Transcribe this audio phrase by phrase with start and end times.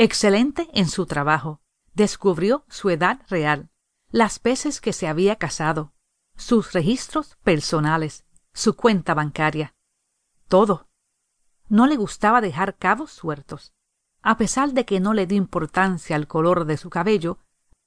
[0.00, 1.60] Excelente en su trabajo,
[1.92, 3.68] descubrió su edad real,
[4.12, 5.92] las veces que se había casado,
[6.36, 8.24] sus registros personales,
[8.54, 9.74] su cuenta bancaria.
[10.46, 10.86] Todo.
[11.68, 13.72] No le gustaba dejar cabos sueltos.
[14.22, 17.40] A pesar de que no le dio importancia al color de su cabello,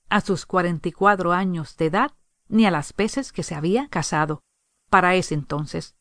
[0.10, 2.12] a sus cuarenta y cuatro años de edad,
[2.50, 4.42] ni a las veces que se había casado,
[4.90, 5.96] para ese entonces.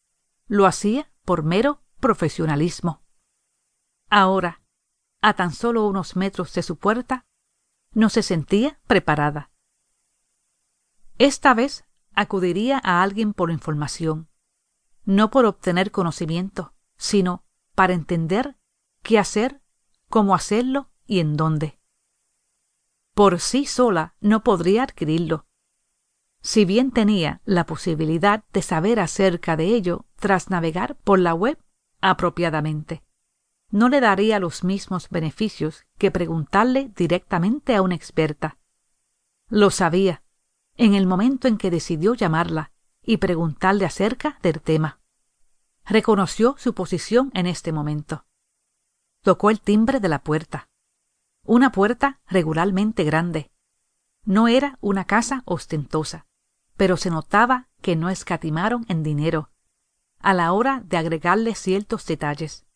[0.48, 3.04] Lo hacía por mero profesionalismo.
[4.08, 4.59] Ahora,
[5.20, 7.26] a tan solo unos metros de su puerta,
[7.92, 9.50] no se sentía preparada.
[11.18, 11.84] Esta vez
[12.14, 14.28] acudiría a alguien por información,
[15.04, 18.56] no por obtener conocimiento, sino para entender
[19.02, 19.60] qué hacer,
[20.08, 21.78] cómo hacerlo y en dónde.
[23.14, 25.46] Por sí sola no podría adquirirlo.
[26.42, 31.58] Si bien tenía la posibilidad de saber acerca de ello tras navegar por la web
[32.00, 33.02] apropiadamente,
[33.70, 38.58] no le daría los mismos beneficios que preguntarle directamente a una experta.
[39.48, 40.22] Lo sabía,
[40.76, 45.00] en el momento en que decidió llamarla y preguntarle acerca del tema.
[45.84, 48.26] Reconoció su posición en este momento.
[49.22, 50.68] Tocó el timbre de la puerta.
[51.44, 53.50] Una puerta regularmente grande.
[54.24, 56.26] No era una casa ostentosa,
[56.76, 59.50] pero se notaba que no escatimaron en dinero
[60.20, 62.66] a la hora de agregarle ciertos detalles.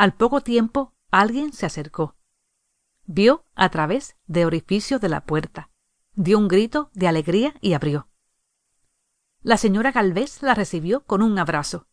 [0.00, 2.16] Al poco tiempo alguien se acercó.
[3.04, 5.70] Vio a través de orificio de la puerta.
[6.14, 8.08] Dio un grito de alegría y abrió.
[9.42, 11.86] La señora Galvez la recibió con un abrazo.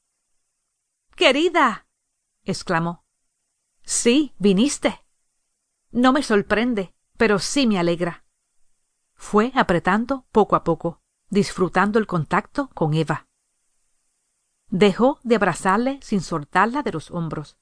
[1.17, 1.85] Querida.
[2.45, 3.03] exclamó.
[3.83, 5.03] Sí, viniste.
[5.91, 8.23] No me sorprende, pero sí me alegra.
[9.15, 13.27] Fue apretando poco a poco, disfrutando el contacto con Eva.
[14.69, 17.57] Dejó de abrazarle sin soltarla de los hombros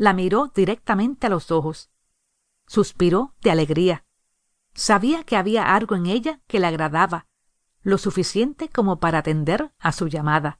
[0.00, 1.90] la miró directamente a los ojos.
[2.66, 4.06] Suspiró de alegría.
[4.72, 7.26] Sabía que había algo en ella que le agradaba,
[7.82, 10.58] lo suficiente como para atender a su llamada.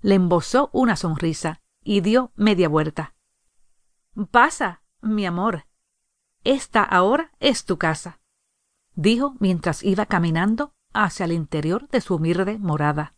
[0.00, 3.14] Le embosó una sonrisa y dio media vuelta.
[4.30, 5.66] Pasa, mi amor.
[6.42, 8.22] Esta ahora es tu casa,
[8.94, 13.16] dijo mientras iba caminando hacia el interior de su humilde morada.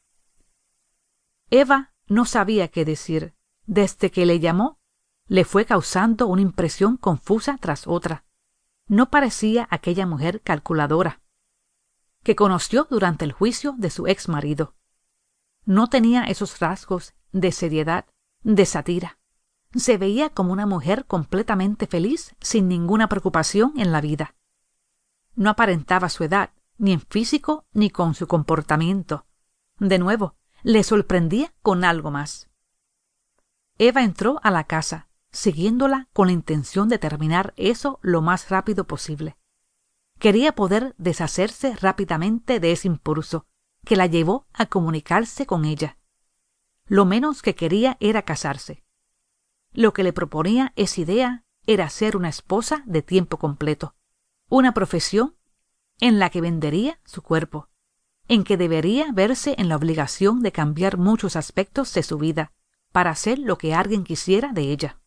[1.48, 3.36] Eva no sabía qué decir.
[3.66, 4.80] Desde que le llamó,
[5.26, 8.24] le fue causando una impresión confusa tras otra.
[8.86, 11.20] No parecía aquella mujer calculadora
[12.24, 14.74] que conoció durante el juicio de su ex marido.
[15.64, 18.06] No tenía esos rasgos de seriedad,
[18.42, 19.18] de satira.
[19.74, 24.34] Se veía como una mujer completamente feliz, sin ninguna preocupación en la vida.
[25.36, 29.26] No aparentaba su edad, ni en físico ni con su comportamiento.
[29.78, 32.48] De nuevo, le sorprendía con algo más.
[33.76, 38.86] Eva entró a la casa, siguiéndola con la intención de terminar eso lo más rápido
[38.86, 39.36] posible.
[40.18, 43.46] Quería poder deshacerse rápidamente de ese impulso
[43.84, 45.98] que la llevó a comunicarse con ella.
[46.86, 48.84] Lo menos que quería era casarse.
[49.72, 53.96] Lo que le proponía esa idea era ser una esposa de tiempo completo,
[54.48, 55.36] una profesión
[56.00, 57.68] en la que vendería su cuerpo,
[58.28, 62.52] en que debería verse en la obligación de cambiar muchos aspectos de su vida
[62.92, 65.00] para hacer lo que alguien quisiera de ella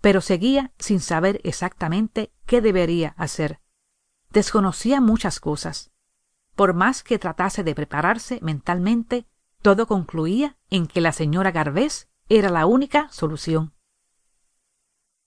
[0.00, 3.60] pero seguía sin saber exactamente qué debería hacer.
[4.30, 5.90] Desconocía muchas cosas.
[6.54, 9.26] Por más que tratase de prepararse mentalmente,
[9.62, 13.74] todo concluía en que la señora Garbés era la única solución.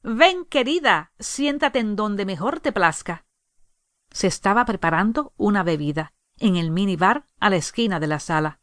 [0.01, 3.25] Ven, querida, siéntate en donde mejor te plazca.
[4.11, 8.59] Se estaba preparando una bebida en el minibar a la esquina de la sala.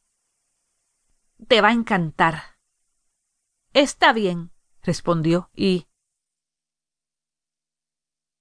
[1.48, 2.58] Te va a encantar.
[3.72, 5.86] Está bien, respondió, y